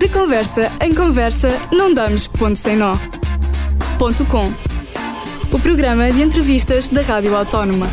De 0.00 0.08
conversa 0.08 0.72
em 0.80 0.94
conversa, 0.94 1.50
não 1.70 1.92
damos 1.92 2.26
ponto 2.26 2.56
sem 2.56 2.74
nó. 2.74 2.94
Ponto 3.98 4.24
com. 4.24 4.50
O 5.54 5.60
programa 5.60 6.10
de 6.10 6.22
entrevistas 6.22 6.88
da 6.88 7.02
Rádio 7.02 7.36
Autónoma. 7.36 7.86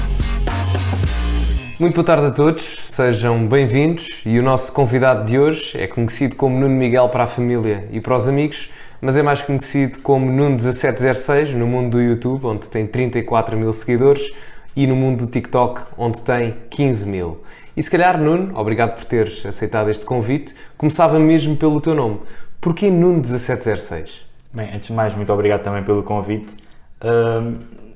Muito 1.78 1.96
boa 1.96 2.05
tarde 2.05 2.28
a 2.28 2.31
todos, 2.31 2.63
sejam 2.63 3.46
bem-vindos 3.46 4.21
e 4.25 4.39
o 4.39 4.41
nosso 4.41 4.71
convidado 4.71 5.25
de 5.25 5.38
hoje 5.38 5.78
é 5.78 5.85
conhecido 5.85 6.38
como 6.38 6.57
Nuno 6.57 6.75
Miguel 6.75 7.09
para 7.09 7.25
a 7.25 7.28
família 7.28 7.89
e 7.92 7.99
para 7.99 8.15
os 8.15 8.26
amigos, 8.26 8.69
mas 9.01 9.17
é 9.17 9.21
mais 9.21 9.42
conhecido 9.42 9.99
como 9.99 10.31
Nuno1706 10.31 11.55
no 11.55 11.67
mundo 11.67 11.97
do 11.97 12.01
YouTube, 12.01 12.46
onde 12.46 12.69
tem 12.69 12.87
34 12.87 13.58
mil 13.58 13.74
seguidores, 13.74 14.31
e 14.78 14.85
no 14.85 14.96
mundo 14.96 15.25
do 15.25 15.31
TikTok, 15.31 15.81
onde 15.97 16.21
tem 16.21 16.53
15 16.70 17.09
mil. 17.09 17.41
E 17.75 17.81
se 17.81 17.89
calhar, 17.89 18.21
Nuno, 18.21 18.55
obrigado 18.55 18.95
por 18.95 19.05
teres 19.05 19.43
aceitado 19.43 19.89
este 19.89 20.05
convite, 20.05 20.53
começava 20.77 21.17
mesmo 21.17 21.57
pelo 21.57 21.81
teu 21.81 21.95
nome. 21.95 22.20
Porquê 22.61 22.91
Nuno1706? 22.91 24.19
Bem, 24.53 24.69
antes 24.75 24.89
de 24.89 24.93
mais, 24.93 25.16
muito 25.16 25.33
obrigado 25.33 25.63
também 25.63 25.83
pelo 25.83 26.03
convite. 26.03 26.55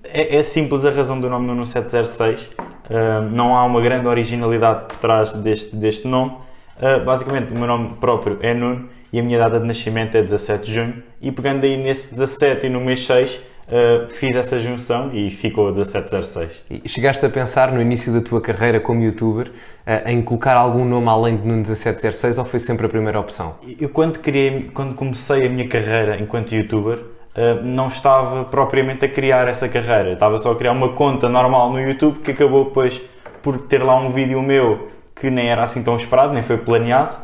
É, 0.03 0.37
é, 0.37 0.41
simples 0.41 0.83
a 0.83 0.89
razão 0.89 1.21
do 1.21 1.29
nome 1.29 1.45
Nuno 1.45 1.67
706. 1.67 2.41
Uh, 2.41 3.29
não 3.31 3.55
há 3.55 3.63
uma 3.63 3.79
grande 3.79 4.07
originalidade 4.07 4.85
por 4.87 4.97
trás 4.97 5.33
deste, 5.33 5.75
deste 5.75 6.07
nome. 6.07 6.31
Uh, 6.77 7.05
basicamente, 7.05 7.53
o 7.53 7.57
meu 7.59 7.67
nome 7.67 7.93
próprio 8.01 8.39
é 8.41 8.55
Nuno 8.55 8.89
e 9.13 9.19
a 9.19 9.23
minha 9.23 9.37
data 9.37 9.59
de 9.59 9.67
nascimento 9.67 10.17
é 10.17 10.23
17 10.23 10.65
de 10.65 10.73
junho. 10.73 11.03
E 11.21 11.31
pegando 11.31 11.63
aí 11.63 11.77
nesse 11.77 12.09
17 12.09 12.65
e 12.65 12.69
no 12.71 12.81
mês 12.81 13.05
6, 13.05 13.39
uh, 13.67 14.09
fiz 14.13 14.35
essa 14.35 14.59
junção 14.59 15.09
e 15.13 15.29
ficou 15.29 15.65
1706. 15.65 16.63
E 16.69 16.89
chegaste 16.89 17.25
a 17.25 17.29
pensar 17.29 17.71
no 17.71 17.81
início 17.81 18.13
da 18.13 18.21
tua 18.21 18.41
carreira 18.41 18.79
como 18.79 19.01
youtuber 19.01 19.47
uh, 19.49 20.09
em 20.09 20.21
colocar 20.21 20.55
algum 20.55 20.85
nome 20.85 21.07
além 21.07 21.37
de 21.37 21.43
Nuno 21.43 21.57
1706 21.57 22.37
ou 22.37 22.45
foi 22.45 22.59
sempre 22.59 22.85
a 22.85 22.89
primeira 22.89 23.19
opção? 23.19 23.55
Eu 23.79 23.89
quando, 23.89 24.19
criei, 24.19 24.69
quando 24.73 24.93
comecei 24.93 25.45
a 25.45 25.49
minha 25.49 25.67
carreira 25.67 26.19
enquanto 26.19 26.53
youtuber, 26.53 26.99
Uh, 27.31 27.63
não 27.63 27.87
estava 27.87 28.43
propriamente 28.43 29.05
a 29.05 29.07
criar 29.07 29.47
essa 29.47 29.69
carreira, 29.69 30.11
estava 30.11 30.37
só 30.37 30.51
a 30.51 30.55
criar 30.57 30.73
uma 30.73 30.91
conta 30.91 31.29
normal 31.29 31.71
no 31.71 31.79
YouTube 31.79 32.19
que 32.19 32.31
acabou 32.31 32.65
depois 32.65 33.01
por 33.41 33.57
ter 33.57 33.81
lá 33.81 33.97
um 33.97 34.11
vídeo 34.11 34.41
meu 34.41 34.89
que 35.15 35.29
nem 35.29 35.49
era 35.49 35.63
assim 35.63 35.81
tão 35.81 35.95
esperado, 35.95 36.33
nem 36.33 36.43
foi 36.43 36.57
planeado, 36.57 37.15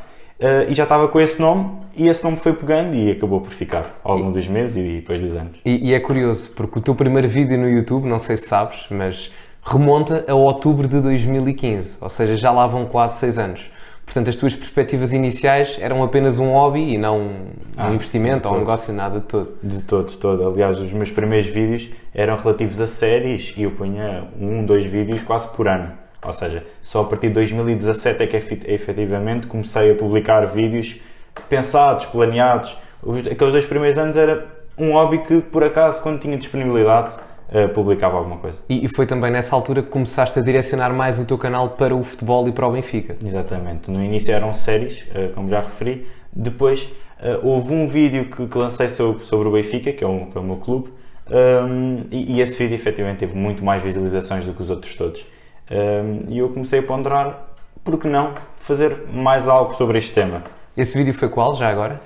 e 0.69 0.73
já 0.73 0.83
estava 0.83 1.09
com 1.09 1.19
esse 1.19 1.41
nome, 1.41 1.69
e 1.97 2.07
esse 2.07 2.23
nome 2.23 2.37
foi 2.37 2.53
pegando 2.53 2.95
e 2.95 3.11
acabou 3.11 3.41
por 3.41 3.51
ficar 3.51 3.99
ao 4.03 4.17
longo 4.17 4.31
dos 4.31 4.47
meses 4.47 4.77
e 4.77 4.95
depois 4.97 5.21
dos 5.21 5.35
anos. 5.35 5.57
E, 5.65 5.89
e 5.89 5.93
é 5.93 5.99
curioso, 5.99 6.51
porque 6.55 6.79
o 6.79 6.81
teu 6.81 6.95
primeiro 6.95 7.27
vídeo 7.27 7.57
no 7.57 7.67
YouTube, 7.67 8.07
não 8.07 8.19
sei 8.19 8.37
se 8.37 8.47
sabes, 8.47 8.87
mas 8.89 9.31
remonta 9.63 10.23
a 10.27 10.33
outubro 10.33 10.87
de 10.87 11.01
2015, 11.01 11.97
ou 11.99 12.09
seja, 12.09 12.35
já 12.35 12.51
lá 12.51 12.67
vão 12.67 12.85
quase 12.85 13.19
seis 13.19 13.37
anos. 13.37 13.69
Portanto, 14.05 14.29
as 14.29 14.37
tuas 14.37 14.55
perspectivas 14.55 15.11
iniciais 15.11 15.77
eram 15.81 16.01
apenas 16.01 16.39
um 16.39 16.53
hobby 16.53 16.93
e 16.93 16.97
não 16.97 17.19
um 17.19 17.47
ah, 17.75 17.91
investimento 17.91 18.47
ou 18.47 18.55
um 18.55 18.59
negócio, 18.59 18.93
nada 18.93 19.19
de 19.19 19.25
todo. 19.25 19.57
De 19.61 19.83
todo, 19.83 20.09
de 20.09 20.17
todo. 20.17 20.47
Aliás, 20.47 20.79
os 20.79 20.93
meus 20.93 21.11
primeiros 21.11 21.49
vídeos 21.49 21.89
eram 22.13 22.37
relativos 22.37 22.79
a 22.79 22.87
séries 22.87 23.53
e 23.57 23.63
eu 23.63 23.71
punha 23.71 24.29
um, 24.39 24.65
dois 24.65 24.85
vídeos 24.85 25.21
quase 25.23 25.49
por 25.49 25.67
ano. 25.67 25.91
Ou 26.23 26.31
seja, 26.31 26.65
só 26.81 27.01
a 27.01 27.03
partir 27.03 27.27
de 27.27 27.33
2017 27.33 28.23
é 28.23 28.27
que 28.27 28.37
efetivamente 28.37 29.45
comecei 29.45 29.91
a 29.91 29.95
publicar 29.95 30.45
vídeos 30.45 31.01
pensados, 31.41 32.05
planeados. 32.07 32.75
Os, 33.02 33.25
aqueles 33.27 33.53
dois 33.53 33.66
primeiros 33.66 33.97
anos 33.97 34.17
era 34.17 34.45
um 34.77 34.93
hobby 34.93 35.19
que, 35.19 35.39
por 35.41 35.63
acaso, 35.63 36.02
quando 36.02 36.19
tinha 36.19 36.38
disponibilidade, 36.38 37.17
uh, 37.49 37.69
publicava 37.69 38.17
alguma 38.17 38.38
coisa. 38.38 38.61
E, 38.69 38.85
e, 38.85 38.88
foi 38.88 39.05
também 39.05 39.31
nessa 39.31 39.55
altura 39.55 39.81
que 39.81 39.89
começaste 39.89 40.38
a 40.39 40.41
direcionar 40.41 40.93
mais 40.93 41.19
o 41.19 41.25
teu 41.25 41.38
canal 41.38 41.69
para 41.69 41.95
o 41.95 42.03
futebol 42.03 42.47
e 42.47 42.52
para 42.52 42.67
o 42.67 42.71
Benfica? 42.71 43.17
Exatamente. 43.25 43.89
No 43.89 44.03
início 44.03 44.33
eram 44.33 44.53
séries, 44.53 45.02
uh, 45.02 45.33
como 45.33 45.49
já 45.49 45.61
referi. 45.61 46.08
Depois 46.31 46.83
uh, 46.83 47.47
houve 47.47 47.73
um 47.73 47.88
vídeo 47.88 48.25
que, 48.25 48.45
que 48.47 48.58
lancei 48.58 48.89
sobre, 48.89 49.23
sobre, 49.23 49.47
o 49.47 49.52
Benfica, 49.52 49.91
que 49.91 50.03
é, 50.03 50.08
um, 50.08 50.25
que 50.30 50.38
é 50.38 50.41
o 50.41 50.43
meu 50.43 50.58
clube, 50.58 50.89
um, 51.30 52.05
e, 52.11 52.38
e, 52.38 52.41
esse 52.41 52.58
vídeo 52.58 52.75
efetivamente 52.75 53.17
teve 53.17 53.38
muito 53.38 53.63
mais 53.63 53.83
visualizações 53.83 54.45
do 54.45 54.54
que 54.54 54.61
os 54.61 54.69
outros 54.69 54.95
todos. 54.95 55.25
Um, 55.69 56.31
e 56.31 56.37
eu 56.37 56.49
comecei 56.49 56.80
a 56.80 56.83
ponderar, 56.83 57.49
por 57.83 57.99
que 57.99 58.08
não, 58.08 58.33
fazer 58.58 59.08
mais 59.11 59.48
algo 59.48 59.73
sobre 59.73 59.98
este 59.98 60.14
tema. 60.14 60.43
Esse 60.77 60.95
vídeo 60.95 61.11
foi 61.11 61.27
qual, 61.27 61.55
já 61.55 61.70
agora? 61.70 61.99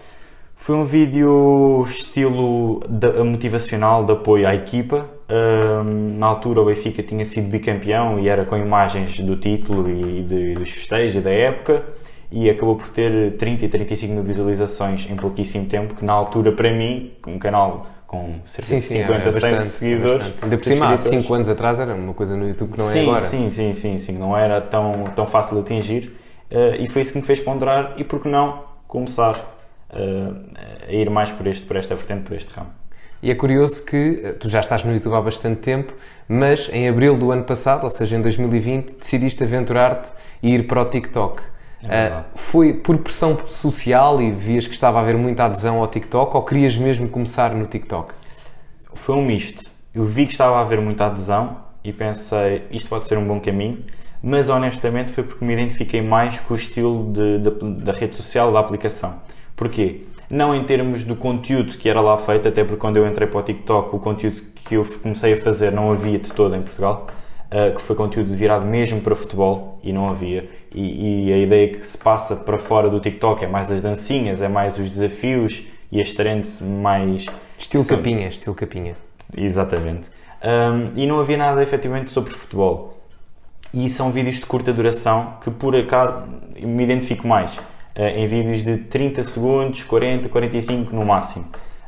Foi 0.56 0.78
um 0.78 0.86
vídeo 0.86 1.84
estilo 1.86 2.82
de, 2.88 3.12
motivacional 3.22 4.06
de 4.06 4.14
apoio 4.14 4.48
à 4.48 4.56
equipa. 4.56 5.10
Um, 5.30 6.18
na 6.18 6.28
altura 6.28 6.62
o 6.62 6.66
Benfica 6.66 7.04
tinha 7.04 7.26
sido 7.26 7.50
bicampeão 7.50 8.18
e 8.18 8.30
era 8.30 8.46
com 8.46 8.56
imagens 8.56 9.20
do 9.20 9.36
título 9.36 9.90
e 9.90 10.24
de, 10.24 10.54
dos 10.54 10.72
festejos 10.72 11.22
da 11.22 11.32
época 11.32 11.84
e 12.32 12.50
acabou 12.50 12.78
por 12.78 12.88
ter 12.90 13.36
30 13.36 13.66
e 13.66 13.68
35 13.68 14.14
mil 14.14 14.24
visualizações 14.24 15.06
em 15.10 15.18
pouquíssimo 15.18 15.66
tempo, 15.66 15.94
que 15.94 16.06
na 16.06 16.14
altura 16.14 16.54
para 16.54 16.72
mim, 16.72 17.12
um 17.28 17.38
canal 17.38 17.88
com 18.08 18.36
cerca 18.46 18.68
sim, 18.68 18.78
de 18.78 18.84
50, 18.84 19.30
é, 19.30 19.32
100 19.34 19.62
seguidores. 19.62 20.34
Ainda 20.42 20.58
por 20.58 20.64
cima, 20.64 20.94
há 20.94 20.96
5 20.96 21.34
anos 21.34 21.50
atrás 21.50 21.78
era 21.78 21.94
uma 21.94 22.14
coisa 22.14 22.38
no 22.38 22.48
YouTube 22.48 22.72
que 22.72 22.80
não 22.80 22.90
é 22.90 22.94
sim, 22.94 23.00
é 23.00 23.04
agora. 23.04 23.22
Sim, 23.22 23.50
sim, 23.50 23.74
sim, 23.74 23.98
sim, 23.98 24.14
não 24.14 24.38
era 24.38 24.62
tão, 24.62 25.04
tão 25.14 25.28
fácil 25.28 25.56
de 25.56 25.62
atingir 25.62 26.21
e 26.80 26.90
foi 26.90 27.02
isso 27.02 27.14
que 27.14 27.20
me 27.20 27.26
fez 27.26 27.40
ponderar 27.40 27.94
e 27.98 28.04
por 28.04 28.22
que 28.22 28.28
não 28.28 28.64
começar 28.88 29.40
a 29.90 30.92
ir 30.92 31.10
mais 31.10 31.32
por, 31.32 31.48
este, 31.48 31.66
por 31.66 31.76
esta 31.76 31.96
vertente, 31.96 32.22
por 32.22 32.36
este 32.36 32.54
ramo. 32.54 32.82
E 33.24 33.30
é 33.30 33.36
curioso 33.36 33.86
que 33.86 34.22
eh, 34.24 34.34
tu 34.34 34.50
já 34.50 34.62
estás 34.62 34.84
no 34.84 34.92
YouTube 34.92 35.14
há 35.14 35.22
bastante 35.22 35.62
tempo, 35.62 35.94
mas 36.28 36.70
em 36.74 36.90
abril 36.90 37.16
do 37.16 37.32
ano 37.32 37.44
passado, 37.44 37.84
ou 37.84 37.90
seja, 37.90 38.18
em 38.18 38.22
2020, 38.22 38.96
decidiste 38.96 39.44
aventurar-te 39.44 40.10
e 40.42 40.56
ir 40.56 40.66
para 40.66 40.82
o 40.82 40.86
TikTok. 40.86 41.44
É 41.84 42.10
uh, 42.10 42.24
foi 42.36 42.74
por 42.74 42.98
pressão 42.98 43.38
social 43.48 44.22
e 44.22 44.32
vias 44.32 44.68
que 44.68 44.74
estava 44.74 45.00
a 45.00 45.02
haver 45.02 45.18
muita 45.18 45.46
adesão 45.46 45.80
ao 45.80 45.88
TikTok 45.88 46.36
ou 46.36 46.44
querias 46.44 46.78
mesmo 46.78 47.08
começar 47.10 47.54
no 47.54 47.66
TikTok? 47.66 48.14
Foi 48.94 49.16
um 49.16 49.24
misto. 49.24 49.64
Eu 49.94 50.06
vi 50.06 50.26
que 50.26 50.32
estava 50.32 50.58
a 50.58 50.62
haver 50.62 50.82
muita 50.82 51.06
adesão 51.06 51.58
e 51.84 51.92
pensei, 51.92 52.64
isto 52.72 52.90
pode 52.90 53.08
ser 53.08 53.18
um 53.18 53.26
bom 53.26 53.40
caminho, 53.40 53.80
mas 54.22 54.50
honestamente 54.50 55.12
foi 55.12 55.24
porque 55.24 55.44
me 55.44 55.54
identifiquei 55.54 56.02
mais 56.02 56.40
com 56.40 56.54
o 56.54 56.58
estilo 56.58 57.12
de, 57.12 57.40
de, 57.40 57.84
da 57.84 57.92
rede 57.92 58.16
social, 58.16 58.52
da 58.52 58.60
aplicação. 58.60 59.22
Porquê? 59.56 60.02
Não 60.30 60.56
em 60.56 60.64
termos 60.64 61.04
do 61.04 61.16
conteúdo 61.16 61.78
que 61.78 61.90
era 61.90 62.00
lá 62.00 62.18
feito, 62.18 62.48
até 62.48 62.64
porque 62.64 62.80
quando 62.80 62.98
eu 62.98 63.08
entrei 63.08 63.28
para 63.28 63.40
o 63.40 63.44
TikTok, 63.44 63.96
o 63.96 64.00
conteúdo 64.00 64.42
que 64.56 64.76
eu 64.76 64.86
comecei 65.02 65.34
a 65.34 65.38
fazer 65.38 65.72
não 65.72 65.92
havia 65.92 66.18
de 66.20 66.32
todo 66.32 66.56
em 66.56 66.62
Portugal, 66.62 67.08
uh, 67.52 67.76
que 67.76 67.82
foi 67.82 67.96
conteúdo 67.96 68.34
virado 68.34 68.66
mesmo 68.66 69.02
para 69.02 69.16
futebol 69.16 69.80
e 69.84 69.92
não 69.92 70.08
havia. 70.08 70.50
E, 70.74 71.28
e, 71.28 71.34
a 71.34 71.38
ideia 71.38 71.68
que 71.68 71.86
se 71.86 71.98
passa 71.98 72.36
para 72.36 72.58
fora 72.58 72.90
do 72.90 73.00
TikTok 73.00 73.44
é 73.44 73.48
mais 73.48 73.70
as 73.70 73.82
dancinhas, 73.82 74.42
é 74.42 74.48
mais 74.48 74.80
os 74.80 74.90
desafios 74.90 75.64
e 75.92 76.00
as 76.00 76.14
trends 76.14 76.62
mais. 76.62 77.26
Estilo 77.60 77.84
são... 77.84 77.98
capinha, 77.98 78.28
estilo 78.30 78.56
capinha. 78.56 78.96
Exatamente. 79.36 80.10
Um, 80.44 80.92
e 80.96 81.06
não 81.06 81.20
havia 81.20 81.38
nada 81.38 81.62
efetivamente 81.62 82.12
sobre 82.12 82.34
futebol. 82.34 82.98
E 83.74 83.90
são 83.90 84.12
vídeos 84.12 84.38
de 84.38 84.46
curta 84.46 84.74
duração 84.74 85.36
que 85.42 85.50
por 85.50 85.76
acaso 85.76 86.24
me 86.62 86.84
identifico 86.84 87.28
mais 87.28 87.58
em 87.96 88.26
vídeos 88.26 88.64
de 88.64 88.78
30 88.78 89.24
segundos, 89.24 89.84
40, 89.84 90.30
45 90.30 90.96
no 90.96 91.06
máximo. 91.06 91.46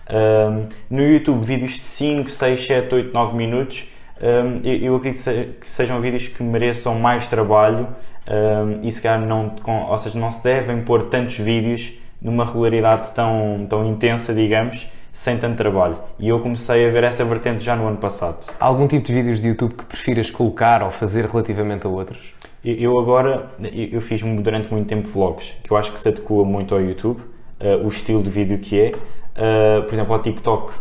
Um, 0.10 0.68
no 0.90 1.02
YouTube, 1.02 1.44
vídeos 1.46 1.74
de 1.74 1.82
5, 1.82 2.30
6, 2.30 2.66
7, 2.66 2.96
8, 2.96 3.14
9 3.14 3.38
minutos. 3.38 3.90
Um, 4.22 4.62
eu, 4.64 4.78
eu, 4.78 4.96
acredito 4.96 5.60
que 5.60 5.70
sejam 5.70 6.00
vídeos 6.02 6.28
que 6.28 6.44
mereçam 6.44 6.96
mais 6.96 7.28
trabalho 7.28 7.88
um, 8.28 8.86
e 8.86 8.92
se 8.92 9.02
calhar 9.02 9.20
não, 9.20 9.50
com, 9.50 9.84
ou 9.84 9.98
seja, 9.98 10.20
não 10.20 10.32
se 10.32 10.44
devem 10.44 10.82
pôr 10.82 11.06
tantos 11.06 11.38
vídeos 11.38 11.94
numa 12.22 12.46
regularidade 12.46 13.12
tão, 13.12 13.66
tão 13.68 13.86
intensa, 13.86 14.34
digamos, 14.34 14.88
sem 15.14 15.38
tanto 15.38 15.56
trabalho. 15.56 15.98
E 16.18 16.28
eu 16.28 16.40
comecei 16.40 16.86
a 16.86 16.90
ver 16.90 17.04
essa 17.04 17.24
vertente 17.24 17.64
já 17.64 17.76
no 17.76 17.88
ano 17.88 17.98
passado. 17.98 18.52
Há 18.60 18.66
algum 18.66 18.88
tipo 18.88 19.06
de 19.06 19.14
vídeos 19.14 19.42
de 19.42 19.50
YouTube 19.50 19.76
que 19.76 19.86
prefiras 19.86 20.32
colocar 20.32 20.82
ou 20.82 20.90
fazer 20.90 21.28
relativamente 21.28 21.86
a 21.86 21.90
outros? 21.90 22.34
Eu 22.66 22.98
agora, 23.00 23.52
eu 23.92 24.02
fiz 24.02 24.24
durante 24.24 24.72
muito 24.72 24.88
tempo 24.88 25.08
vlogs, 25.08 25.54
que 25.64 25.72
eu 25.72 25.78
acho 25.78 25.92
que 25.92 26.00
se 26.00 26.08
adequa 26.10 26.44
muito 26.44 26.74
ao 26.74 26.82
YouTube, 26.82 27.20
uh, 27.62 27.86
o 27.86 27.90
estilo 27.90 28.24
de 28.24 28.30
vídeo 28.30 28.58
que 28.58 28.80
é. 28.80 28.92
Uh, 29.36 29.84
por 29.84 29.94
exemplo, 29.94 30.14
ao 30.14 30.22
TikTok, 30.22 30.74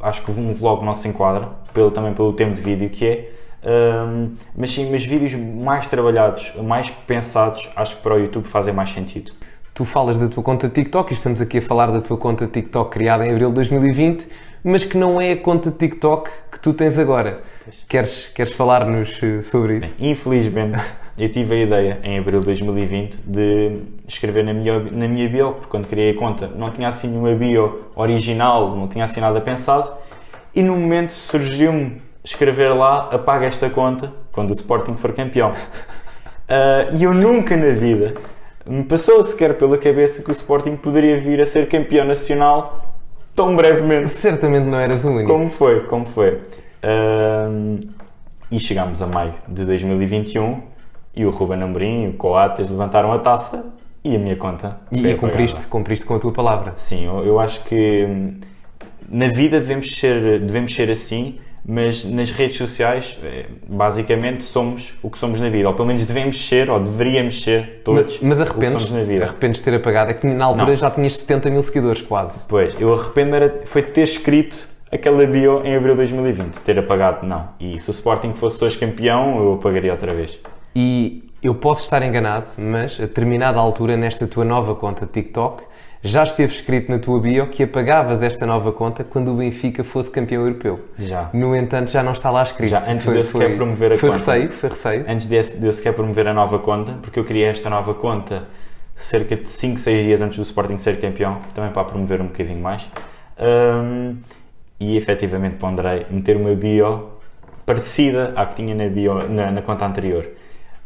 acho 0.00 0.22
que 0.22 0.30
um 0.32 0.52
vlog 0.52 0.84
não 0.84 0.94
se 0.94 1.08
enquadra, 1.08 1.48
pelo, 1.72 1.90
também 1.90 2.12
pelo 2.12 2.32
tempo 2.32 2.54
de 2.54 2.60
vídeo 2.60 2.90
que 2.90 3.06
é. 3.06 3.30
Um, 3.64 4.34
mas 4.56 4.72
sim, 4.72 4.90
mas 4.90 5.04
vídeos 5.04 5.34
mais 5.34 5.86
trabalhados, 5.86 6.52
mais 6.56 6.90
pensados, 6.90 7.68
acho 7.74 7.96
que 7.96 8.02
para 8.02 8.14
o 8.14 8.18
YouTube 8.18 8.46
fazem 8.46 8.74
mais 8.74 8.90
sentido. 8.90 9.32
Tu 9.74 9.84
falas 9.84 10.18
da 10.18 10.28
tua 10.28 10.42
conta 10.42 10.68
TikTok 10.68 11.12
e 11.12 11.14
estamos 11.14 11.40
aqui 11.40 11.58
a 11.58 11.62
falar 11.62 11.90
da 11.90 12.00
tua 12.00 12.16
conta 12.16 12.46
TikTok 12.46 12.90
criada 12.90 13.24
em 13.26 13.30
abril 13.30 13.48
de 13.48 13.54
2020, 13.54 14.28
mas 14.64 14.84
que 14.84 14.98
não 14.98 15.20
é 15.20 15.32
a 15.32 15.36
conta 15.36 15.70
TikTok 15.70 16.30
que 16.50 16.58
tu 16.60 16.72
tens 16.72 16.98
agora. 16.98 17.42
Queres, 17.88 18.28
queres 18.28 18.52
falar-nos 18.52 19.22
eh, 19.22 19.42
sobre 19.42 19.78
isso? 19.78 20.00
Bem, 20.00 20.10
infelizmente, 20.10 20.78
eu 21.16 21.30
tive 21.30 21.54
a 21.54 21.62
ideia 21.62 22.00
em 22.02 22.18
abril 22.18 22.40
de 22.40 22.46
2020 22.46 23.22
de 23.24 23.82
escrever 24.08 24.44
na 24.44 24.52
minha, 24.52 24.78
na 24.78 25.06
minha 25.06 25.28
bio, 25.28 25.52
porque 25.52 25.68
quando 25.68 25.86
criei 25.86 26.10
a 26.10 26.14
conta 26.14 26.48
não 26.48 26.70
tinha 26.70 26.88
assim 26.88 27.16
uma 27.16 27.34
bio 27.34 27.84
original, 27.94 28.74
não 28.74 28.88
tinha 28.88 29.04
assim 29.04 29.20
nada 29.20 29.40
pensado, 29.40 29.92
e 30.54 30.62
no 30.62 30.76
momento 30.76 31.12
surgiu-me 31.12 32.00
escrever 32.24 32.74
lá 32.74 33.08
apaga 33.12 33.46
esta 33.46 33.70
conta 33.70 34.12
quando 34.32 34.50
o 34.50 34.52
Sporting 34.52 34.96
for 34.96 35.12
campeão. 35.12 35.50
Uh, 35.50 36.96
e 36.98 37.04
eu 37.04 37.12
nunca 37.12 37.56
na 37.56 37.70
vida 37.70 38.14
me 38.68 38.84
passou 38.84 39.22
sequer 39.22 39.56
pela 39.56 39.78
cabeça 39.78 40.22
que 40.22 40.30
o 40.30 40.32
Sporting 40.32 40.76
poderia 40.76 41.18
vir 41.18 41.40
a 41.40 41.46
ser 41.46 41.68
campeão 41.68 42.04
nacional 42.04 42.96
tão 43.34 43.56
brevemente. 43.56 44.08
Certamente 44.08 44.64
não 44.64 44.78
eras 44.78 45.04
o 45.04 45.10
único. 45.10 45.30
Como 45.30 45.48
foi, 45.48 45.84
como 45.84 46.04
foi. 46.04 46.40
Um, 46.84 47.80
e 48.50 48.60
chegámos 48.60 49.00
a 49.00 49.06
maio 49.06 49.34
de 49.46 49.64
2021 49.64 50.60
e 51.16 51.24
o 51.24 51.30
Ruben 51.30 51.62
Amorim 51.62 52.04
e 52.04 52.08
o 52.08 52.12
Coates 52.14 52.70
levantaram 52.70 53.12
a 53.12 53.18
taça 53.18 53.66
e 54.04 54.14
a 54.14 54.18
minha 54.18 54.36
conta. 54.36 54.78
E, 54.92 55.06
e 55.06 55.14
cumpriste, 55.14 55.66
cumpriste 55.66 56.04
com 56.04 56.14
a 56.14 56.18
tua 56.18 56.32
palavra. 56.32 56.74
Sim, 56.76 57.06
eu, 57.06 57.24
eu 57.24 57.40
acho 57.40 57.64
que 57.64 58.06
hum, 58.08 58.40
na 59.08 59.28
vida 59.28 59.58
devemos 59.58 59.90
ser, 59.98 60.40
devemos 60.40 60.74
ser 60.74 60.90
assim, 60.90 61.38
mas 61.64 62.04
nas 62.04 62.30
redes 62.30 62.56
sociais, 62.56 63.16
eh, 63.22 63.46
basicamente, 63.68 64.42
somos 64.42 64.94
o 65.02 65.10
que 65.10 65.18
somos 65.18 65.40
na 65.40 65.48
vida. 65.48 65.68
Ou 65.68 65.74
pelo 65.74 65.86
menos 65.88 66.04
devemos 66.04 66.46
ser, 66.46 66.70
ou 66.70 66.80
deveríamos 66.80 67.42
ser, 67.42 67.82
todos 67.84 68.18
mas, 68.20 68.38
mas 68.38 68.40
arrependes 68.40 68.90
na 68.90 69.00
vida. 69.00 69.24
Arrependes 69.26 69.60
de 69.60 69.64
ter 69.64 69.74
apagado? 69.74 70.10
É 70.10 70.14
que 70.14 70.26
na 70.26 70.44
altura 70.44 70.68
Não. 70.70 70.76
já 70.76 70.90
tinhas 70.90 71.16
70 71.18 71.50
mil 71.50 71.62
seguidores, 71.62 72.02
quase. 72.02 72.46
Pois, 72.48 72.74
eu 72.80 72.94
arrependo-me 72.94 73.66
foi 73.66 73.82
de 73.82 73.88
ter 73.88 74.04
escrito 74.04 74.68
aquela 74.90 75.26
bio 75.26 75.62
em 75.64 75.76
abril 75.76 75.92
de 75.94 75.98
2020. 75.98 76.58
Ter 76.60 76.78
apagado, 76.78 77.26
não. 77.26 77.48
E 77.60 77.78
se 77.78 77.90
o 77.90 77.92
Sporting 77.92 78.32
fosse 78.32 78.62
hoje 78.64 78.78
campeão, 78.78 79.38
eu 79.38 79.54
apagaria 79.54 79.92
outra 79.92 80.14
vez. 80.14 80.38
E 80.74 81.24
eu 81.42 81.54
posso 81.54 81.82
estar 81.82 82.02
enganado, 82.02 82.46
mas 82.56 82.98
a 82.98 83.02
determinada 83.02 83.58
altura, 83.58 83.96
nesta 83.96 84.26
tua 84.26 84.44
nova 84.44 84.74
conta 84.74 85.06
de 85.06 85.12
TikTok, 85.12 85.62
já 86.02 86.22
esteve 86.22 86.52
escrito 86.52 86.90
na 86.90 86.98
tua 86.98 87.20
bio 87.20 87.48
que 87.48 87.62
apagavas 87.64 88.22
esta 88.22 88.46
nova 88.46 88.70
conta 88.72 89.02
quando 89.02 89.32
o 89.32 89.36
Benfica 89.36 89.82
fosse 89.82 90.10
campeão 90.10 90.42
europeu. 90.42 90.80
Já. 90.98 91.28
No 91.32 91.56
entanto, 91.56 91.90
já 91.90 92.02
não 92.02 92.12
está 92.12 92.30
lá 92.30 92.42
escrito. 92.42 92.70
Já, 92.70 92.78
antes 92.78 93.04
foi, 93.04 93.14
de 93.14 93.18
eu 93.20 93.24
sequer 93.24 93.56
promover 93.56 93.92
a 93.92 93.96
foi 93.96 94.10
conta. 94.10 94.18
Receio, 94.18 94.52
foi 94.52 94.68
receio. 94.68 95.04
Antes 95.08 95.26
de 95.28 95.66
eu 95.66 95.72
sequer 95.72 95.92
promover 95.94 96.28
a 96.28 96.34
nova 96.34 96.58
conta, 96.58 96.92
porque 97.02 97.18
eu 97.18 97.24
queria 97.24 97.48
esta 97.48 97.68
nova 97.68 97.94
conta 97.94 98.44
cerca 98.96 99.36
de 99.36 99.48
5, 99.48 99.78
6 99.78 100.04
dias 100.04 100.20
antes 100.20 100.36
do 100.36 100.42
Sporting 100.42 100.78
ser 100.78 101.00
campeão, 101.00 101.40
também 101.54 101.70
para 101.70 101.84
promover 101.84 102.20
um 102.20 102.26
bocadinho 102.26 102.60
mais. 102.60 102.88
Um, 103.40 104.16
e 104.80 104.96
efetivamente 104.96 105.56
ponderei 105.56 106.06
meter 106.10 106.36
uma 106.36 106.54
bio 106.54 107.10
parecida 107.64 108.32
à 108.36 108.46
que 108.46 108.56
tinha 108.56 108.74
na, 108.74 108.88
bio, 108.88 109.28
na, 109.28 109.50
na 109.50 109.62
conta 109.62 109.86
anterior. 109.86 110.28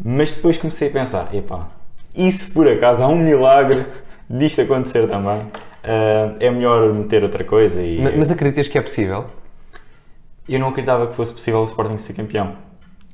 Mas 0.02 0.30
depois 0.30 0.58
comecei 0.58 0.88
a 0.88 0.90
pensar, 0.90 1.34
epá, 1.34 1.68
e 2.14 2.30
se 2.30 2.50
por 2.50 2.68
acaso 2.68 3.02
há 3.02 3.08
um 3.08 3.16
milagre 3.16 3.86
disto 4.32 4.62
acontecer 4.62 5.06
também, 5.06 5.42
uh, 5.42 6.36
é 6.40 6.50
melhor 6.50 6.92
meter 6.92 7.22
outra 7.22 7.44
coisa. 7.44 7.82
E, 7.82 8.00
mas, 8.00 8.16
mas 8.16 8.30
acreditas 8.30 8.66
que 8.66 8.78
é 8.78 8.80
possível? 8.80 9.26
Eu 10.48 10.58
não 10.58 10.68
acreditava 10.68 11.06
que 11.06 11.14
fosse 11.14 11.32
possível 11.32 11.60
o 11.60 11.64
Sporting 11.64 11.98
ser 11.98 12.14
campeão. 12.14 12.56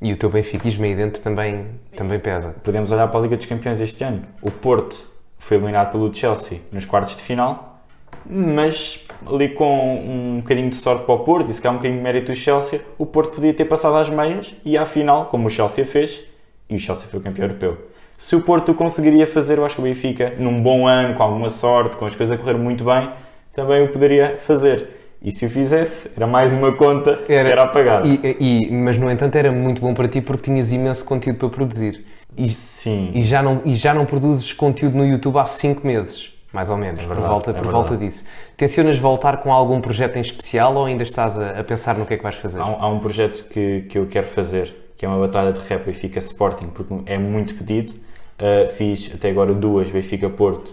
E 0.01 0.13
o 0.13 0.17
teu 0.17 0.31
benfiquismo 0.31 0.85
aí 0.85 0.95
dentro 0.95 1.21
também, 1.21 1.67
também 1.97 2.21
pesa. 2.21 2.55
Podemos 2.63 2.93
olhar 2.93 3.09
para 3.09 3.19
a 3.19 3.23
Liga 3.23 3.37
dos 3.37 3.47
Campeões 3.47 3.81
este 3.81 4.05
ano. 4.05 4.23
O 4.41 4.51
Porto 4.51 5.11
foi 5.39 5.57
eliminado 5.57 5.91
pelo 5.91 6.13
Chelsea 6.15 6.61
nos 6.71 6.85
quartos 6.85 7.17
de 7.17 7.23
final, 7.23 7.83
mas 8.25 9.05
ali 9.27 9.49
com 9.49 10.37
um 10.37 10.41
bocadinho 10.41 10.71
de 10.71 10.77
sorte 10.77 11.05
para 11.05 11.15
o 11.15 11.19
Porto, 11.21 11.51
e 11.51 11.55
se 11.55 11.61
calhar 11.61 11.75
um 11.75 11.79
bocadinho 11.79 11.99
de 11.99 12.05
mérito 12.05 12.33
do 12.33 12.37
Chelsea, 12.37 12.81
o 12.97 13.05
Porto 13.05 13.35
podia 13.35 13.53
ter 13.53 13.65
passado 13.65 13.97
às 13.97 14.09
meias 14.09 14.55
e 14.65 14.79
à 14.79 14.87
final, 14.87 15.27
como 15.27 15.49
o 15.49 15.51
Chelsea 15.51 15.85
fez, 15.85 16.23
e 16.69 16.77
o 16.77 16.79
Chelsea 16.79 17.09
foi 17.09 17.19
o 17.19 17.23
campeão 17.23 17.47
europeu. 17.47 17.79
Se 18.19 18.35
o 18.35 18.41
Porto 18.41 18.75
conseguiria 18.75 19.29
fazer, 19.29 19.59
eu 19.59 19.65
acho 19.65 19.77
que 19.77 19.81
o 19.81 19.85
Benfica, 19.85 20.35
num 20.41 20.61
bom 20.61 20.89
ano, 20.89 21.15
com 21.15 21.23
alguma 21.23 21.49
sorte, 21.49 21.97
com 21.97 22.05
as 22.05 22.17
coisas 22.17 22.37
a 22.37 22.43
correr 22.43 22.59
muito 22.59 22.85
bem, 22.85 23.11
também 23.55 23.81
o 23.85 23.93
poderia 23.93 24.37
fazer. 24.37 24.89
E 25.23 25.31
se 25.31 25.47
o 25.47 25.49
fizesse, 25.49 26.11
era 26.17 26.27
mais 26.27 26.53
uma 26.53 26.73
conta 26.73 27.21
era, 27.29 27.49
era 27.49 27.63
apagada. 27.63 28.07
E, 28.07 28.37
e, 28.41 28.73
mas, 28.73 28.99
no 28.99 29.09
entanto, 29.09 29.37
era 29.37 29.53
muito 29.53 29.81
bom 29.81 29.95
para 29.95 30.09
ti 30.09 30.21
porque 30.21 30.51
tinhas 30.51 30.73
imenso 30.73 31.05
conteúdo 31.05 31.39
para 31.39 31.49
produzir. 31.49 32.05
E, 32.37 32.49
Sim. 32.49 33.13
E 33.15 33.23
já, 33.23 33.41
não, 33.41 33.63
e 33.65 33.77
já 33.77 33.95
não 33.95 34.05
produzes 34.05 34.53
conteúdo 34.53 34.99
no 34.99 35.07
YouTube 35.07 35.39
há 35.39 35.47
5 35.47 35.87
meses, 35.87 36.33
mais 36.53 36.71
ou 36.71 36.77
menos, 36.77 37.05
é 37.05 37.07
verdade, 37.07 37.21
por, 37.21 37.29
volta, 37.29 37.51
é 37.51 37.55
por 37.55 37.67
volta 37.67 37.97
disso. 37.97 38.25
Tencionas 38.57 38.99
voltar 38.99 39.37
com 39.39 39.53
algum 39.53 39.81
projeto 39.81 40.17
em 40.17 40.21
especial 40.21 40.75
ou 40.75 40.87
ainda 40.87 41.05
estás 41.05 41.39
a, 41.39 41.61
a 41.61 41.65
pensar 41.65 41.97
no 41.97 42.05
que 42.05 42.15
é 42.15 42.17
que 42.17 42.23
vais 42.23 42.37
fazer? 42.37 42.61
Há, 42.61 42.65
há 42.65 42.89
um 42.89 42.99
projeto 42.99 43.49
que, 43.49 43.83
que 43.89 43.97
eu 43.97 44.07
quero 44.07 44.27
fazer 44.27 44.75
que 44.99 45.07
é 45.07 45.09
uma 45.09 45.21
batalha 45.21 45.53
de 45.53 45.61
rap 45.61 45.87
Benfica 45.87 46.19
Sporting, 46.19 46.67
porque 46.75 46.93
é 47.07 47.17
muito 47.17 47.55
pedido. 47.55 47.95
Uh, 48.39 48.71
fiz 48.71 49.11
até 49.13 49.31
agora 49.31 49.53
duas 49.53 49.91
Benfica 49.91 50.31
Porto. 50.31 50.69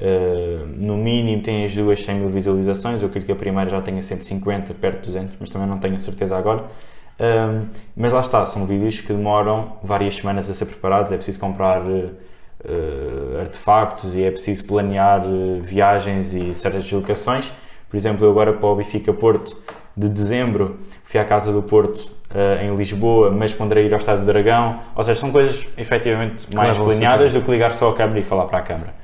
Uh, 0.00 0.64
no 0.76 0.96
mínimo 0.96 1.42
tem 1.42 1.64
as 1.64 1.74
duas 1.74 2.00
100 2.02 2.14
mil 2.16 2.28
visualizações. 2.28 3.02
Eu 3.02 3.08
acredito 3.08 3.26
que 3.26 3.32
a 3.32 3.36
primeira 3.36 3.68
já 3.68 3.80
tenha 3.80 4.00
150, 4.00 4.72
perto 4.74 5.00
de 5.00 5.06
200, 5.06 5.36
mas 5.40 5.50
também 5.50 5.66
não 5.66 5.78
tenho 5.78 5.96
a 5.96 5.98
certeza 5.98 6.36
agora. 6.36 6.62
Uh, 7.18 7.66
mas 7.96 8.12
lá 8.12 8.20
está, 8.20 8.46
são 8.46 8.64
vídeos 8.66 9.00
que 9.00 9.12
demoram 9.12 9.78
várias 9.82 10.14
semanas 10.14 10.48
a 10.48 10.54
ser 10.54 10.66
preparados. 10.66 11.10
É 11.10 11.16
preciso 11.16 11.40
comprar 11.40 11.82
artefactos 13.40 14.16
e 14.16 14.22
é 14.22 14.30
preciso 14.30 14.64
planear 14.64 15.22
viagens 15.62 16.34
e 16.34 16.52
certas 16.54 16.84
deslocações. 16.84 17.52
Por 17.88 17.96
exemplo, 17.96 18.24
eu 18.24 18.30
agora 18.30 18.52
para 18.52 18.68
o 18.68 18.76
Benfica 18.76 19.12
Porto 19.12 19.56
de 19.96 20.08
dezembro 20.08 20.76
fui 21.04 21.18
à 21.18 21.24
Casa 21.24 21.52
do 21.52 21.62
Porto 21.62 22.17
uh, 22.30 22.64
em 22.64 22.74
Lisboa, 22.76 23.30
mas 23.30 23.52
ponderei 23.52 23.86
ir 23.86 23.92
ao 23.92 23.98
Estádio 23.98 24.24
do 24.24 24.26
Dragão. 24.26 24.80
Ou 24.94 25.02
seja, 25.02 25.20
são 25.20 25.30
coisas 25.30 25.66
efetivamente 25.76 26.52
mais 26.54 26.78
planeadas 26.78 27.32
do 27.32 27.42
que 27.42 27.50
ligar 27.50 27.72
só 27.72 27.90
a 27.90 27.94
câmera 27.94 28.20
e 28.20 28.22
falar 28.22 28.46
para 28.46 28.58
a 28.58 28.62
câmara. 28.62 28.94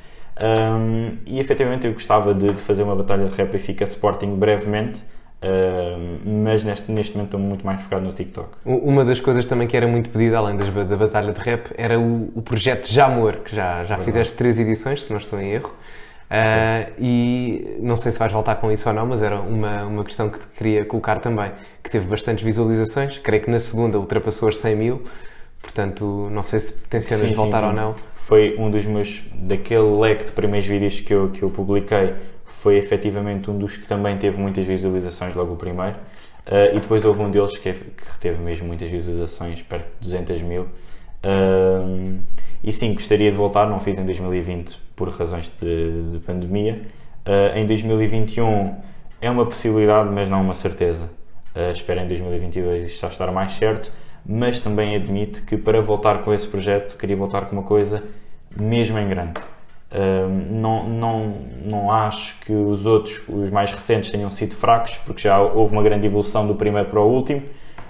Um, 0.41 1.17
e 1.27 1.39
efetivamente 1.39 1.87
eu 1.87 1.93
gostava 1.93 2.35
de, 2.35 2.49
de, 2.49 2.61
fazer 2.61 2.83
uma 2.83 2.97
batalha 2.97 3.27
de 3.27 3.37
rap 3.37 3.55
e 3.55 3.59
fica 3.59 3.85
Sporting 3.85 4.35
brevemente. 4.37 5.03
Mas 6.25 6.65
neste, 6.65 6.91
neste 6.91 7.13
momento 7.13 7.37
estou 7.37 7.41
muito 7.41 7.67
mais 7.67 7.83
focado 7.83 8.03
no 8.03 8.13
TikTok. 8.13 8.49
Uma 8.65 9.05
das 9.05 9.21
coisas 9.21 9.45
também 9.45 9.69
que 9.69 9.77
era 9.77 9.87
muito 9.87 10.09
pedida, 10.09 10.39
além 10.39 10.57
das, 10.57 10.71
da 10.71 10.97
batalha 10.97 11.35
de 11.35 11.39
rap, 11.39 11.71
era 11.77 12.01
o, 12.01 12.33
o 12.35 12.41
projeto 12.41 12.91
Jamor, 12.91 13.41
que 13.45 13.55
já, 13.55 13.85
já 13.85 13.99
fizeste 13.99 14.35
três 14.39 14.59
edições, 14.59 15.05
se 15.05 15.13
não 15.13 15.19
estou 15.19 15.39
em 15.39 15.53
erro. 15.53 15.75
Uh, 16.35 16.93
e 16.99 17.79
não 17.81 17.97
sei 17.97 18.11
se 18.11 18.19
vais 18.19 18.33
voltar 18.33 18.57
com 18.57 18.73
isso 18.73 18.89
ou 18.89 18.95
não, 18.95 19.07
mas 19.07 19.23
era 19.23 19.39
uma, 19.39 19.85
uma 19.85 20.03
questão 20.03 20.29
que 20.29 20.41
te 20.41 20.49
queria 20.49 20.85
colocar 20.85 21.21
também, 21.21 21.53
que 21.81 21.89
teve 21.89 22.09
bastantes 22.09 22.43
visualizações, 22.43 23.19
creio 23.19 23.45
que 23.45 23.51
na 23.51 23.61
segunda 23.61 24.01
ultrapassou 24.01 24.49
as 24.49 24.57
100 24.57 24.77
mil, 24.77 25.03
portanto 25.63 26.29
não 26.33 26.43
sei 26.43 26.59
se 26.59 26.83
tencionas 26.89 27.29
sim, 27.29 27.37
voltar 27.37 27.61
sim, 27.61 27.65
sim. 27.65 27.71
ou 27.71 27.77
não. 27.77 27.95
Foi 28.17 28.57
um 28.59 28.69
dos 28.69 28.85
meus, 28.85 29.23
daquele 29.33 29.97
leque 29.97 30.25
de 30.25 30.33
primeiros 30.33 30.69
vídeos 30.69 31.01
que 31.01 31.15
eu, 31.15 31.31
que 31.31 31.43
eu 31.43 31.51
publiquei, 31.51 32.15
foi 32.45 32.79
efetivamente 32.79 33.49
um 33.49 33.57
dos 33.57 33.77
que 33.77 33.87
também 33.87 34.19
teve 34.19 34.37
muitas 34.37 34.67
visualizações, 34.67 35.37
logo 35.37 35.53
o 35.53 35.57
primeiro, 35.57 35.97
uh, 36.49 36.75
e 36.75 36.81
depois 36.81 37.05
houve 37.05 37.23
um 37.23 37.31
deles 37.31 37.57
que, 37.59 37.73
que 37.73 38.19
teve 38.19 38.43
mesmo 38.43 38.67
muitas 38.67 38.91
visualizações, 38.91 39.63
perto 39.63 39.87
de 40.01 40.09
200 40.09 40.43
mil. 40.43 40.63
Uh, 41.23 42.19
e 42.63 42.73
sim, 42.73 42.93
gostaria 42.93 43.31
de 43.31 43.37
voltar, 43.37 43.69
não 43.69 43.79
fiz 43.79 43.97
em 43.99 44.05
2020 44.05 44.84
por 44.97 45.09
razões 45.11 45.51
de, 45.61 46.13
de 46.13 46.19
pandemia. 46.21 46.83
Uh, 47.27 47.57
em 47.57 47.67
2021 47.67 48.75
é 49.21 49.31
uma 49.31 49.47
possibilidade, 49.47 50.11
mas 50.11 50.29
não 50.29 50.43
uma 50.43 50.55
certeza. 50.55 51.11
Uh, 51.55 51.71
espero 51.73 52.01
em 52.01 52.09
2022 52.09 52.87
isto 52.87 53.01
já 53.01 53.09
estar 53.09 53.31
mais 53.33 53.53
certo, 53.53 53.91
mas 54.27 54.59
também 54.59 54.97
admito 54.97 55.43
que 55.45 55.57
para 55.57 55.81
voltar 55.81 56.23
com 56.23 56.33
esse 56.33 56.47
projeto 56.47 56.97
queria 56.99 57.17
voltar 57.17 57.47
com 57.47 57.53
uma 57.53 57.63
coisa 57.63 58.03
mesmo 58.57 58.99
em 58.99 59.09
grande. 59.09 59.41
Uh, 59.91 60.29
não, 60.51 60.89
não, 60.89 61.35
não 61.65 61.91
acho 61.91 62.39
que 62.41 62.53
os 62.53 62.85
outros, 62.85 63.23
os 63.29 63.51
mais 63.51 63.71
recentes, 63.71 64.11
tenham 64.11 64.29
sido 64.29 64.55
fracos, 64.55 64.97
porque 64.99 65.23
já 65.23 65.41
houve 65.41 65.73
uma 65.73 65.83
grande 65.83 66.07
evolução 66.07 66.47
do 66.47 66.55
primeiro 66.55 66.89
para 66.89 67.01
o 67.01 67.09
último, 67.09 67.43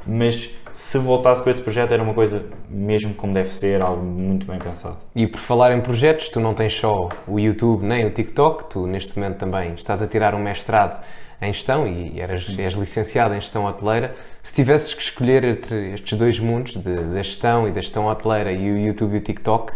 mas 0.06 0.50
se 0.72 0.98
voltasse 0.98 1.42
com 1.42 1.48
esse 1.48 1.62
projeto 1.62 1.92
era 1.92 2.02
uma 2.02 2.14
coisa 2.14 2.44
mesmo 2.68 3.14
como 3.14 3.32
deve 3.32 3.50
ser, 3.50 3.80
algo 3.80 4.02
muito 4.02 4.46
bem 4.46 4.58
pensado. 4.58 4.96
E 5.14 5.26
por 5.26 5.38
falar 5.38 5.72
em 5.72 5.80
projetos, 5.80 6.28
tu 6.28 6.40
não 6.40 6.52
tens 6.52 6.74
só 6.74 7.08
o 7.26 7.38
YouTube 7.38 7.84
nem 7.84 8.04
o 8.06 8.10
TikTok, 8.10 8.64
tu 8.68 8.86
neste 8.86 9.16
momento 9.18 9.38
também 9.38 9.74
estás 9.74 10.02
a 10.02 10.06
tirar 10.06 10.34
um 10.34 10.42
mestrado 10.42 11.02
em 11.40 11.52
gestão 11.52 11.86
e 11.86 12.20
eras, 12.20 12.58
és 12.58 12.74
licenciado 12.74 13.34
em 13.34 13.40
gestão 13.40 13.64
hoteleira. 13.66 14.14
Se 14.42 14.54
tivesses 14.54 14.94
que 14.94 15.02
escolher 15.02 15.44
entre 15.44 15.94
estes 15.94 16.18
dois 16.18 16.38
mundos, 16.38 16.72
de, 16.72 16.96
da 16.96 17.22
gestão 17.22 17.68
e 17.68 17.72
da 17.72 17.80
gestão 17.80 18.06
hoteleira 18.06 18.52
e 18.52 18.70
o 18.70 18.78
YouTube 18.78 19.14
e 19.14 19.18
o 19.18 19.20
TikTok, 19.20 19.72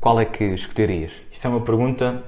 qual 0.00 0.20
é 0.20 0.24
que 0.24 0.44
escolherias? 0.44 1.12
Isso 1.32 1.46
é 1.46 1.50
uma 1.50 1.60
pergunta 1.60 2.22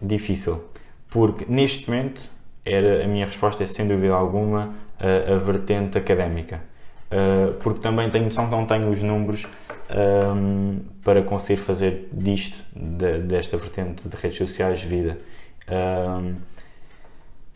difícil, 0.00 0.62
porque 1.10 1.44
neste 1.48 1.90
momento 1.90 2.22
era, 2.64 3.04
a 3.04 3.08
minha 3.08 3.26
resposta 3.26 3.64
é 3.64 3.66
sem 3.66 3.86
dúvida 3.88 4.14
alguma 4.14 4.74
a, 5.00 5.34
a 5.34 5.38
vertente 5.38 5.98
académica 5.98 6.60
Uh, 7.06 7.52
porque 7.60 7.80
também 7.80 8.10
tenho 8.10 8.24
noção 8.24 8.46
que 8.46 8.50
não 8.50 8.66
tenho 8.66 8.90
os 8.90 9.00
números 9.00 9.46
um, 9.88 10.80
para 11.04 11.22
conseguir 11.22 11.60
fazer 11.60 12.08
disto, 12.12 12.58
de, 12.74 13.18
desta 13.20 13.56
vertente 13.56 14.08
de 14.08 14.16
redes 14.16 14.38
sociais, 14.38 14.82
vida. 14.82 15.18
Um, 15.70 16.34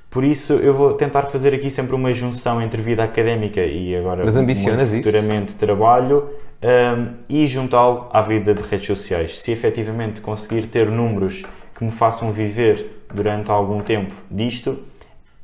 por 0.09 0.25
isso, 0.25 0.55
eu 0.55 0.75
vou 0.75 0.95
tentar 0.95 1.23
fazer 1.23 1.55
aqui 1.55 1.71
sempre 1.71 1.95
uma 1.95 2.13
junção 2.13 2.61
entre 2.61 2.83
vida 2.83 3.03
académica 3.05 3.61
e 3.61 3.95
agora 3.95 4.25
Mas 4.25 4.37
ambicionas 4.37 4.93
futuramente 4.93 5.51
isso? 5.51 5.59
trabalho 5.59 6.29
um, 6.63 7.15
e 7.29 7.47
juntá-lo 7.47 8.09
à 8.13 8.21
vida 8.21 8.53
de 8.53 8.63
redes 8.63 8.87
sociais. 8.87 9.39
Se 9.39 9.53
efetivamente 9.53 10.21
conseguir 10.21 10.67
ter 10.67 10.91
números 10.91 11.45
que 11.75 11.85
me 11.85 11.93
façam 11.93 12.33
viver 12.33 13.05
durante 13.15 13.51
algum 13.51 13.81
tempo 13.81 14.13
disto, 14.29 14.81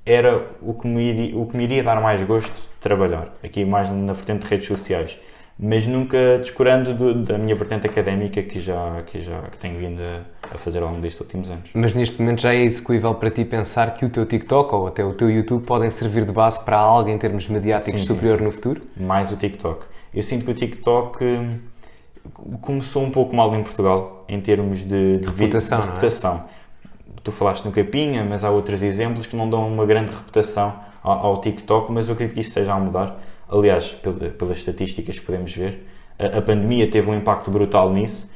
era 0.06 0.48
o 0.62 0.72
que 0.72 0.86
me 0.86 1.02
iria, 1.02 1.36
o 1.36 1.46
que 1.46 1.56
me 1.56 1.64
iria 1.64 1.82
dar 1.82 2.00
mais 2.00 2.22
gosto 2.22 2.54
de 2.54 2.68
trabalhar, 2.80 3.34
aqui 3.42 3.64
mais 3.64 3.90
na 3.90 4.12
vertente 4.12 4.42
de 4.42 4.46
redes 4.46 4.68
sociais. 4.68 5.18
mas 5.58 5.86
nunca 5.86 6.38
descurando 6.38 6.94
do, 6.94 7.14
da 7.24 7.36
minha 7.38 7.54
vertente 7.54 7.86
académica 7.86 8.42
que 8.42 8.60
já, 8.60 9.02
que 9.06 9.20
já 9.20 9.40
que 9.50 9.58
tenho 9.58 9.78
vindo 9.78 10.00
a, 10.00 10.54
a, 10.54 10.58
fazer 10.58 10.82
ao 10.82 10.90
longo 10.90 11.00
destes 11.00 11.20
últimos 11.20 11.50
anos. 11.50 11.70
Mas 11.74 11.94
neste 11.94 12.20
momento 12.20 12.42
já 12.42 12.54
é 12.54 12.62
execuível 12.62 13.14
para 13.14 13.30
ti 13.30 13.44
pensar 13.44 13.96
que 13.96 14.04
o 14.04 14.10
teu 14.10 14.24
TikTok 14.24 14.74
ou 14.74 14.86
até 14.86 15.04
o 15.04 15.12
teu 15.14 15.30
YouTube 15.30 15.64
podem 15.64 15.90
servir 15.90 16.24
de 16.24 16.32
base 16.32 16.62
para 16.64 16.76
algo 16.76 17.08
em 17.08 17.18
termos 17.18 17.48
mediáticos 17.48 18.02
sim, 18.02 18.06
superior 18.06 18.38
sim, 18.38 18.44
no 18.44 18.52
futuro? 18.52 18.82
Mais 18.96 19.32
o 19.32 19.36
TikTok. 19.36 19.86
Eu 20.14 20.22
sinto 20.22 20.44
que 20.44 20.50
o 20.50 20.54
TikTok 20.54 21.24
hum, 21.24 21.58
começou 22.60 23.02
um 23.02 23.10
pouco 23.10 23.34
mal 23.34 23.54
em 23.54 23.62
Portugal 23.62 24.24
em 24.28 24.40
termos 24.40 24.80
de, 24.80 25.18
de 25.18 25.26
reputação. 25.26 25.80
De 25.80 25.86
reputação. 25.86 26.44
Tu 27.22 27.32
falaste 27.32 27.64
no 27.64 27.72
Capinha, 27.72 28.24
mas 28.24 28.44
há 28.44 28.50
outros 28.50 28.82
exemplos 28.82 29.26
que 29.26 29.36
não 29.36 29.48
dão 29.48 29.66
uma 29.66 29.84
grande 29.84 30.12
reputação 30.12 30.74
ao, 31.02 31.26
ao 31.26 31.40
TikTok, 31.40 31.90
mas 31.90 32.08
eu 32.08 32.14
acredito 32.14 32.34
que 32.34 32.40
isto 32.40 32.50
esteja 32.50 32.72
a 32.72 32.78
mudar 32.78 33.18
Aliás, 33.48 33.94
pelas 34.38 34.58
estatísticas 34.58 35.20
podemos 35.20 35.54
ver, 35.54 35.86
a, 36.18 36.40
pandemia 36.42 36.90
teve 36.90 37.08
um 37.08 37.14
impacto 37.14 37.50
brutal 37.50 37.92
nisso, 37.92 38.30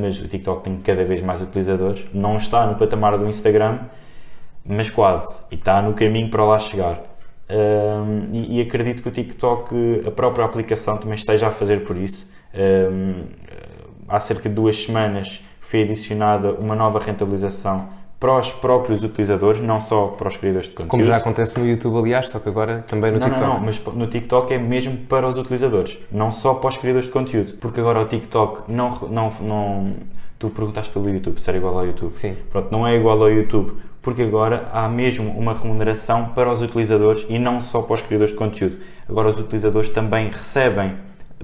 mas 0.00 0.20
o 0.20 0.26
TikTok 0.26 0.62
tem 0.64 0.76
cada 0.78 1.04
vez 1.04 1.20
mais 1.20 1.42
utilizadores. 1.42 2.06
Não 2.14 2.36
está 2.38 2.66
no 2.66 2.74
patamar 2.76 3.18
do 3.18 3.28
Instagram, 3.28 3.80
mas 4.64 4.88
quase. 4.88 5.42
E 5.50 5.54
está 5.54 5.82
no 5.82 5.92
caminho 5.92 6.30
para 6.30 6.44
lá 6.44 6.58
chegar. 6.58 7.02
e, 8.32 8.60
acredito 8.60 9.02
que 9.02 9.08
o 9.08 9.12
TikTok, 9.12 10.04
a 10.06 10.10
própria 10.10 10.46
aplicação, 10.46 10.96
também 10.96 11.16
esteja 11.16 11.48
a 11.48 11.50
fazer 11.50 11.84
por 11.84 11.96
isso. 11.96 12.26
há 14.08 14.20
cerca 14.20 14.48
de 14.48 14.54
duas 14.54 14.76
semanas 14.82 15.44
foi 15.60 15.82
adicionada 15.82 16.52
uma 16.52 16.74
nova 16.74 16.98
rentabilização 16.98 17.90
para 18.20 18.36
os 18.36 18.50
próprios 18.50 19.04
utilizadores, 19.04 19.60
não 19.60 19.80
só 19.80 20.08
para 20.08 20.28
os 20.28 20.36
criadores 20.36 20.66
de 20.66 20.74
conteúdo. 20.74 20.90
Como 20.90 21.04
já 21.04 21.16
acontece 21.16 21.58
no 21.58 21.66
YouTube, 21.66 21.98
aliás, 21.98 22.28
só 22.28 22.40
que 22.40 22.48
agora 22.48 22.84
também 22.88 23.12
no 23.12 23.20
não, 23.20 23.28
TikTok. 23.28 23.48
Não, 23.48 23.54
não, 23.54 23.64
mas 23.64 23.84
no 23.84 24.06
TikTok 24.08 24.54
é 24.54 24.58
mesmo 24.58 24.96
para 24.96 25.28
os 25.28 25.38
utilizadores, 25.38 25.98
não 26.10 26.32
só 26.32 26.54
para 26.54 26.68
os 26.68 26.76
criadores 26.76 27.06
de 27.06 27.12
conteúdo. 27.12 27.52
Porque 27.60 27.80
agora 27.80 28.00
o 28.00 28.06
TikTok 28.06 28.70
não. 28.70 28.98
não, 29.08 29.32
não 29.40 29.92
tu 30.38 30.50
perguntaste 30.50 30.92
pelo 30.92 31.10
YouTube 31.10 31.40
se 31.40 31.50
era 31.50 31.58
igual 31.58 31.78
ao 31.78 31.86
YouTube. 31.86 32.10
Sim. 32.10 32.36
Pronto, 32.50 32.70
não 32.70 32.86
é 32.86 32.96
igual 32.96 33.20
ao 33.20 33.30
YouTube, 33.30 33.72
porque 34.00 34.22
agora 34.22 34.68
há 34.72 34.88
mesmo 34.88 35.30
uma 35.32 35.52
remuneração 35.52 36.26
para 36.26 36.50
os 36.50 36.62
utilizadores 36.62 37.26
e 37.28 37.38
não 37.38 37.60
só 37.60 37.82
para 37.82 37.94
os 37.94 38.02
criadores 38.02 38.32
de 38.32 38.38
conteúdo. 38.38 38.78
Agora 39.08 39.30
os 39.30 39.38
utilizadores 39.38 39.88
também 39.90 40.30
recebem 40.30 40.94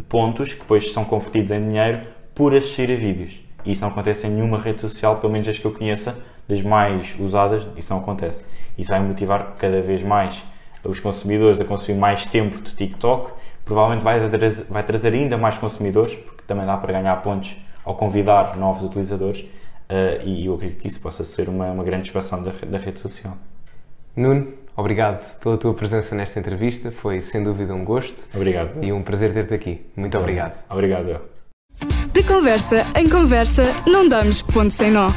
pontos 0.09 0.53
que 0.53 0.61
depois 0.61 0.93
são 0.93 1.05
convertidos 1.05 1.51
em 1.51 1.69
dinheiro 1.69 2.03
por 2.35 2.55
assistir 2.55 2.91
a 2.91 2.95
vídeos. 2.95 3.41
E 3.65 3.73
isso 3.73 3.83
não 3.83 3.89
acontece 3.89 4.27
em 4.27 4.31
nenhuma 4.31 4.59
rede 4.59 4.81
social, 4.81 5.17
pelo 5.17 5.33
menos 5.33 5.49
as 5.49 5.59
que 5.59 5.65
eu 5.65 5.73
conheça, 5.73 6.17
das 6.49 6.63
mais 6.63 7.15
usadas, 7.19 7.67
isso 7.77 7.93
não 7.93 8.01
acontece. 8.01 8.45
Isso 8.77 8.91
vai 8.91 9.01
motivar 9.01 9.55
cada 9.59 9.81
vez 9.81 10.03
mais 10.03 10.43
os 10.83 11.01
consumidores 11.01 11.61
a 11.61 11.65
consumir 11.65 11.99
mais 11.99 12.27
tempo 12.27 12.61
de 12.61 12.75
TikTok, 12.75 13.33
provavelmente 13.65 14.03
vai 14.03 14.29
trazer, 14.29 14.65
vai 14.69 14.83
trazer 14.83 15.13
ainda 15.15 15.39
mais 15.39 15.57
consumidores, 15.57 16.15
porque 16.15 16.43
também 16.47 16.67
dá 16.67 16.77
para 16.77 16.93
ganhar 16.93 17.17
pontos 17.23 17.57
ao 17.85 17.95
convidar 17.95 18.57
novos 18.57 18.83
utilizadores, 18.83 19.41
uh, 19.41 20.23
e 20.25 20.47
eu 20.47 20.55
acredito 20.55 20.81
que 20.81 20.89
isso 20.89 21.01
possa 21.01 21.25
ser 21.25 21.49
uma, 21.49 21.71
uma 21.71 21.85
grande 21.85 22.09
expansão 22.09 22.43
da, 22.43 22.53
da 22.67 22.79
rede 22.79 23.01
social. 23.01 23.37
Nuno, 24.17 24.53
obrigado 24.77 25.39
pela 25.41 25.57
tua 25.57 25.75
presença 25.75 26.15
nesta 26.15 26.39
entrevista, 26.39 26.91
foi 26.91 27.21
sem 27.21 27.43
dúvida 27.43 27.75
um 27.75 27.85
gosto. 27.85 28.25
Obrigado. 28.35 28.83
E 28.83 28.93
um 28.93 29.03
prazer 29.03 29.33
ter-te 29.33 29.55
aqui. 29.55 29.87
Muito 29.97 30.17
obrigado. 30.17 30.63
Obrigado. 30.71 31.21
De 32.13 32.23
conversa 32.23 32.87
em 32.95 33.09
conversa, 33.09 33.65
não 33.87 34.09
damos 34.09 34.41
ponto 34.41 34.71
sem 34.71 34.91
nó. 34.91 35.09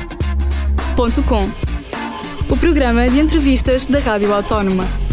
O 2.50 2.58
programa 2.58 3.08
de 3.08 3.20
entrevistas 3.20 3.86
da 3.86 4.00
Rádio 4.00 4.34
Autónoma. 4.34 5.07